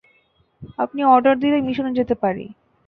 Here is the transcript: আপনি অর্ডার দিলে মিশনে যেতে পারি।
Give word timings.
আপনি 0.79 1.01
অর্ডার 1.05 1.35
দিলে 1.39 1.57
মিশনে 1.61 1.91
যেতে 1.99 2.15
পারি। 2.23 2.45